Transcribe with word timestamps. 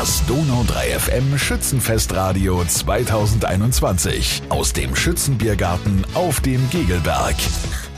Das 0.00 0.24
Donau 0.24 0.64
3 0.66 0.98
FM 0.98 1.36
Schützenfestradio 1.36 2.64
2021 2.64 4.40
aus 4.48 4.72
dem 4.72 4.96
Schützenbiergarten 4.96 6.06
auf 6.14 6.40
dem 6.40 6.70
Gegelberg. 6.70 7.36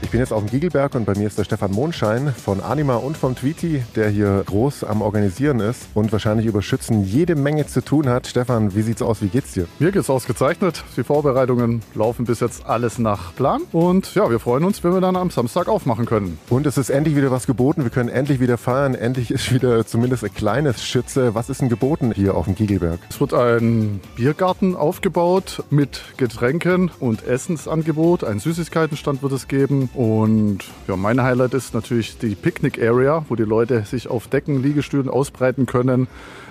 Ich 0.00 0.10
bin 0.10 0.20
jetzt 0.20 0.32
auf 0.32 0.42
dem 0.42 0.48
Giegelberg 0.48 0.94
und 0.94 1.04
bei 1.04 1.14
mir 1.14 1.26
ist 1.26 1.38
der 1.38 1.44
Stefan 1.44 1.72
Mondschein 1.72 2.32
von 2.32 2.60
Anima 2.60 2.94
und 2.94 3.16
vom 3.16 3.34
Tweety, 3.34 3.82
der 3.96 4.08
hier 4.08 4.42
groß 4.46 4.84
am 4.84 5.02
Organisieren 5.02 5.60
ist 5.60 5.88
und 5.92 6.12
wahrscheinlich 6.12 6.46
über 6.46 6.62
Schützen 6.62 7.04
jede 7.04 7.34
Menge 7.34 7.66
zu 7.66 7.84
tun 7.84 8.08
hat. 8.08 8.26
Stefan, 8.26 8.74
wie 8.74 8.82
sieht's 8.82 9.02
aus? 9.02 9.20
Wie 9.20 9.28
geht's 9.28 9.52
dir? 9.52 9.66
Mir 9.78 9.92
geht's 9.92 10.08
ausgezeichnet. 10.08 10.84
Die 10.96 11.02
Vorbereitungen 11.02 11.82
laufen 11.94 12.24
bis 12.24 12.40
jetzt 12.40 12.64
alles 12.64 12.98
nach 12.98 13.34
Plan. 13.34 13.62
Und 13.72 14.14
ja, 14.14 14.30
wir 14.30 14.38
freuen 14.38 14.64
uns, 14.64 14.82
wenn 14.82 14.94
wir 14.94 15.00
dann 15.00 15.16
am 15.16 15.30
Samstag 15.30 15.68
aufmachen 15.68 16.06
können. 16.06 16.38
Und 16.48 16.66
es 16.66 16.78
ist 16.78 16.90
endlich 16.90 17.16
wieder 17.16 17.30
was 17.30 17.46
geboten. 17.46 17.82
Wir 17.82 17.90
können 17.90 18.08
endlich 18.08 18.40
wieder 18.40 18.56
feiern. 18.56 18.94
Endlich 18.94 19.30
ist 19.30 19.52
wieder 19.52 19.84
zumindest 19.84 20.24
ein 20.24 20.32
kleines 20.32 20.84
Schütze. 20.84 21.34
Was 21.34 21.50
ist 21.50 21.60
denn 21.60 21.68
geboten 21.68 22.12
hier 22.12 22.34
auf 22.36 22.46
dem 22.46 22.54
Giegelberg? 22.54 23.00
Es 23.10 23.20
wird 23.20 23.34
ein 23.34 24.00
Biergarten 24.16 24.76
aufgebaut 24.76 25.64
mit 25.70 26.02
Getränken 26.16 26.90
und 27.00 27.26
Essensangebot. 27.26 28.24
Ein 28.24 28.38
Süßigkeitenstand 28.38 29.22
wird 29.22 29.32
es 29.32 29.48
geben. 29.48 29.87
Und 29.94 30.58
ja, 30.86 30.96
mein 30.96 31.22
Highlight 31.22 31.54
ist 31.54 31.74
natürlich 31.74 32.18
die 32.18 32.34
Picnic 32.34 32.80
Area, 32.82 33.24
wo 33.28 33.36
die 33.36 33.44
Leute 33.44 33.82
sich 33.84 34.08
auf 34.08 34.28
Decken, 34.28 34.62
Liegestühlen 34.62 35.08
ausbreiten 35.08 35.66
können 35.66 36.08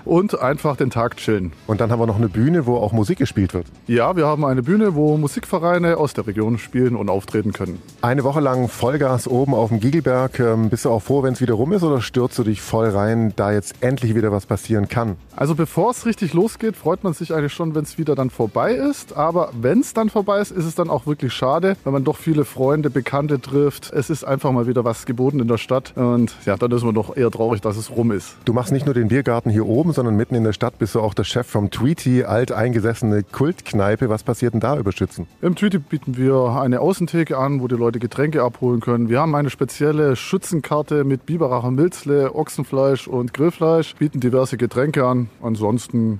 und 0.07 0.39
einfach 0.39 0.77
den 0.77 0.89
Tag 0.89 1.17
chillen. 1.17 1.51
Und 1.67 1.81
dann 1.81 1.91
haben 1.91 1.99
wir 1.99 2.07
noch 2.07 2.17
eine 2.17 2.29
Bühne, 2.29 2.65
wo 2.65 2.77
auch 2.77 2.91
Musik 2.91 3.19
gespielt 3.19 3.53
wird. 3.53 3.67
Ja, 3.87 4.15
wir 4.15 4.25
haben 4.25 4.45
eine 4.45 4.63
Bühne, 4.63 4.95
wo 4.95 5.17
Musikvereine 5.17 5.97
aus 5.97 6.13
der 6.13 6.25
Region 6.27 6.57
spielen 6.57 6.95
und 6.95 7.09
auftreten 7.09 7.53
können. 7.53 7.79
Eine 8.01 8.23
Woche 8.23 8.39
lang 8.39 8.69
Vollgas 8.69 9.27
oben 9.27 9.53
auf 9.53 9.69
dem 9.69 9.79
Giegelberg. 9.79 10.39
Ähm, 10.39 10.69
bist 10.69 10.85
du 10.85 10.89
auch 10.89 11.01
froh, 11.01 11.23
wenn 11.23 11.33
es 11.33 11.41
wieder 11.41 11.55
rum 11.55 11.73
ist 11.73 11.83
oder 11.83 12.01
stürzt 12.01 12.39
du 12.39 12.43
dich 12.43 12.61
voll 12.61 12.89
rein, 12.89 13.33
da 13.35 13.51
jetzt 13.51 13.75
endlich 13.81 14.15
wieder 14.15 14.31
was 14.31 14.45
passieren 14.45 14.87
kann? 14.87 15.17
Also 15.35 15.55
bevor 15.55 15.91
es 15.91 16.05
richtig 16.05 16.33
losgeht, 16.33 16.75
freut 16.75 17.03
man 17.03 17.13
sich 17.13 17.33
eigentlich 17.33 17.53
schon, 17.53 17.75
wenn 17.75 17.83
es 17.83 17.97
wieder 17.97 18.15
dann 18.15 18.29
vorbei 18.29 18.73
ist. 18.73 19.15
Aber 19.15 19.51
wenn 19.59 19.81
es 19.81 19.93
dann 19.93 20.09
vorbei 20.09 20.39
ist, 20.39 20.51
ist 20.51 20.65
es 20.65 20.75
dann 20.75 20.89
auch 20.89 21.05
wirklich 21.05 21.33
schade, 21.33 21.75
weil 21.83 21.93
man 21.93 22.03
doch 22.03 22.17
viele 22.17 22.45
Freunde, 22.45 22.89
Bekannte 22.89 23.26
trifft. 23.35 23.91
Es 23.93 24.09
ist 24.09 24.23
einfach 24.23 24.51
mal 24.51 24.67
wieder 24.67 24.83
was 24.85 25.05
geboten 25.05 25.39
in 25.39 25.47
der 25.47 25.57
Stadt. 25.57 25.93
Und 25.95 26.35
ja, 26.45 26.55
dann 26.55 26.71
ist 26.71 26.83
man 26.83 26.95
doch 26.95 27.15
eher 27.15 27.29
traurig, 27.29 27.61
dass 27.61 27.77
es 27.77 27.91
rum 27.91 28.11
ist. 28.11 28.35
Du 28.45 28.53
machst 28.53 28.71
nicht 28.71 28.85
nur 28.85 28.95
den 28.95 29.09
Biergarten 29.09 29.49
hier 29.49 29.65
oben, 29.65 29.91
sondern 29.91 30.15
mitten 30.15 30.35
in 30.35 30.43
der 30.43 30.53
Stadt 30.53 30.79
bist 30.79 30.95
du 30.95 31.01
auch 31.01 31.13
der 31.13 31.23
Chef 31.23 31.47
vom 31.47 31.69
Tweety, 31.69 32.23
alteingesessene 32.23 33.23
Kultkneipe. 33.23 34.09
Was 34.09 34.23
passiert 34.23 34.53
denn 34.53 34.61
da 34.61 34.77
über 34.77 34.91
Schützen? 34.91 35.27
Im 35.41 35.55
Tweety 35.55 35.79
bieten 35.79 36.17
wir 36.17 36.57
eine 36.61 36.79
Außentheke 36.79 37.37
an, 37.37 37.61
wo 37.61 37.67
die 37.67 37.75
Leute 37.75 37.99
Getränke 37.99 38.43
abholen 38.43 38.79
können. 38.79 39.09
Wir 39.09 39.19
haben 39.19 39.35
eine 39.35 39.49
spezielle 39.49 40.15
Schützenkarte 40.15 41.03
mit 41.03 41.25
Biberacher 41.25 41.71
Milzle, 41.71 42.33
Ochsenfleisch 42.33 43.07
und 43.07 43.33
Grillfleisch, 43.33 43.95
bieten 43.95 44.19
diverse 44.19 44.57
Getränke 44.57 45.05
an. 45.05 45.29
Ansonsten 45.41 46.19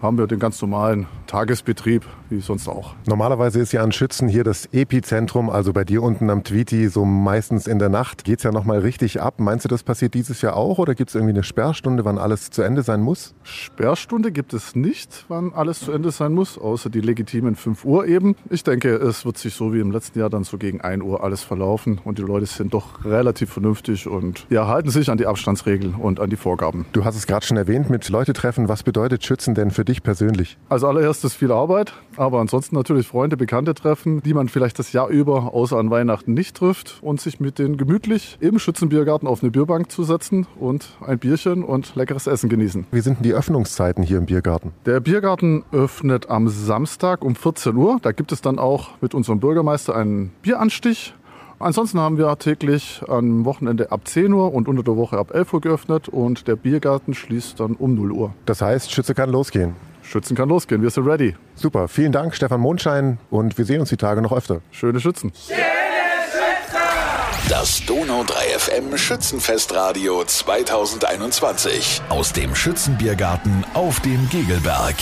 haben 0.00 0.18
wir 0.18 0.26
den 0.26 0.38
ganz 0.38 0.60
normalen 0.62 1.06
Tagesbetrieb, 1.26 2.04
wie 2.30 2.40
sonst 2.40 2.68
auch. 2.68 2.94
Normalerweise 3.06 3.60
ist 3.60 3.72
ja 3.72 3.82
an 3.82 3.92
Schützen 3.92 4.28
hier 4.28 4.44
das 4.44 4.66
Epizentrum, 4.72 5.50
also 5.50 5.72
bei 5.72 5.84
dir 5.84 6.02
unten 6.02 6.30
am 6.30 6.44
Tweety, 6.44 6.88
so 6.88 7.04
meistens 7.04 7.66
in 7.66 7.78
der 7.78 7.88
Nacht 7.88 8.24
geht 8.24 8.38
es 8.38 8.44
ja 8.44 8.52
nochmal 8.52 8.78
richtig 8.78 9.20
ab. 9.20 9.34
Meinst 9.38 9.64
du, 9.64 9.68
das 9.68 9.82
passiert 9.82 10.14
dieses 10.14 10.40
Jahr 10.42 10.56
auch 10.56 10.78
oder 10.78 10.94
gibt 10.94 11.10
es 11.10 11.14
irgendwie 11.14 11.34
eine 11.34 11.42
Sperrstunde, 11.42 12.04
wann 12.04 12.18
alles 12.18 12.50
zu 12.50 12.62
Ende 12.62 12.82
sein 12.82 13.00
muss? 13.00 13.34
Sperrstunde 13.42 14.30
gibt 14.30 14.54
es 14.54 14.76
nicht, 14.76 15.24
wann 15.28 15.52
alles 15.52 15.80
zu 15.80 15.92
Ende 15.92 16.10
sein 16.10 16.32
muss, 16.32 16.58
außer 16.58 16.90
die 16.90 17.00
legitimen 17.00 17.56
5 17.56 17.84
Uhr 17.84 18.06
eben. 18.06 18.36
Ich 18.50 18.62
denke, 18.62 18.94
es 18.94 19.24
wird 19.24 19.38
sich 19.38 19.54
so 19.54 19.74
wie 19.74 19.80
im 19.80 19.90
letzten 19.90 20.18
Jahr 20.18 20.30
dann 20.30 20.44
so 20.44 20.58
gegen 20.58 20.80
1 20.80 21.02
Uhr 21.02 21.24
alles 21.24 21.42
verlaufen 21.42 22.00
und 22.04 22.18
die 22.18 22.22
Leute 22.22 22.46
sind 22.46 22.72
doch 22.74 23.04
relativ 23.04 23.50
vernünftig 23.50 24.06
und 24.06 24.46
ja, 24.50 24.68
halten 24.68 24.90
sich 24.90 25.10
an 25.10 25.18
die 25.18 25.26
Abstandsregeln 25.26 25.94
und 25.94 26.20
an 26.20 26.30
die 26.30 26.36
Vorgaben. 26.36 26.86
Du 26.92 27.04
hast 27.04 27.16
es 27.16 27.26
gerade 27.26 27.44
schon 27.44 27.56
erwähnt 27.56 27.90
mit 27.90 28.08
Leute 28.08 28.32
treffen. 28.32 28.68
Was 28.68 28.82
bedeutet 28.82 29.24
Schützen 29.24 29.54
denn 29.54 29.70
für 29.70 29.87
dich 29.88 30.02
persönlich? 30.02 30.56
Als 30.68 30.84
allererstes 30.84 31.34
viel 31.34 31.50
Arbeit, 31.50 31.92
aber 32.16 32.40
ansonsten 32.40 32.76
natürlich 32.76 33.06
Freunde, 33.06 33.36
Bekannte 33.36 33.74
treffen, 33.74 34.22
die 34.22 34.34
man 34.34 34.48
vielleicht 34.48 34.78
das 34.78 34.92
Jahr 34.92 35.08
über 35.08 35.54
außer 35.54 35.76
an 35.76 35.90
Weihnachten 35.90 36.34
nicht 36.34 36.56
trifft 36.56 36.98
und 37.02 37.20
sich 37.20 37.40
mit 37.40 37.58
denen 37.58 37.76
gemütlich 37.76 38.36
im 38.40 38.58
Schützenbiergarten 38.58 39.26
auf 39.26 39.42
eine 39.42 39.50
Bierbank 39.50 39.90
zu 39.90 40.04
setzen 40.04 40.46
und 40.58 40.96
ein 41.04 41.18
Bierchen 41.18 41.64
und 41.64 41.94
leckeres 41.96 42.26
Essen 42.26 42.48
genießen. 42.48 42.86
Wie 42.90 43.00
sind 43.00 43.18
denn 43.18 43.24
die 43.24 43.32
Öffnungszeiten 43.32 44.04
hier 44.04 44.18
im 44.18 44.26
Biergarten? 44.26 44.72
Der 44.86 45.00
Biergarten 45.00 45.64
öffnet 45.72 46.30
am 46.30 46.48
Samstag 46.48 47.24
um 47.24 47.34
14 47.34 47.74
Uhr. 47.74 47.98
Da 48.02 48.12
gibt 48.12 48.32
es 48.32 48.40
dann 48.40 48.58
auch 48.58 48.90
mit 49.00 49.14
unserem 49.14 49.40
Bürgermeister 49.40 49.96
einen 49.96 50.30
Bieranstich. 50.42 51.14
Ansonsten 51.60 51.98
haben 51.98 52.18
wir 52.18 52.36
täglich 52.38 53.02
am 53.08 53.44
Wochenende 53.44 53.90
ab 53.90 54.06
10 54.06 54.32
Uhr 54.32 54.54
und 54.54 54.68
unter 54.68 54.84
der 54.84 54.96
Woche 54.96 55.18
ab 55.18 55.34
11 55.34 55.54
Uhr 55.54 55.60
geöffnet 55.60 56.08
und 56.08 56.46
der 56.46 56.54
Biergarten 56.54 57.14
schließt 57.14 57.58
dann 57.58 57.74
um 57.74 57.94
0 57.96 58.12
Uhr. 58.12 58.34
Das 58.46 58.62
heißt, 58.62 58.92
Schütze 58.92 59.14
kann 59.14 59.30
losgehen. 59.30 59.74
Schützen 60.02 60.36
kann 60.36 60.48
losgehen, 60.48 60.82
wir 60.82 60.90
sind 60.90 61.06
ready. 61.06 61.34
Super, 61.54 61.88
vielen 61.88 62.12
Dank, 62.12 62.34
Stefan 62.34 62.60
Mondschein, 62.60 63.18
und 63.30 63.58
wir 63.58 63.64
sehen 63.64 63.80
uns 63.80 63.88
die 63.88 63.96
Tage 63.96 64.22
noch 64.22 64.32
öfter. 64.32 64.60
Schöne 64.70 65.00
Schützen. 65.00 65.32
Das 67.48 67.84
Donau 67.86 68.24
3 68.24 68.58
FM 68.58 68.96
Schützenfestradio 68.96 70.24
2021 70.24 72.02
aus 72.08 72.32
dem 72.32 72.54
Schützenbiergarten 72.54 73.64
auf 73.74 74.00
dem 74.00 74.28
Gegelberg. 74.30 74.94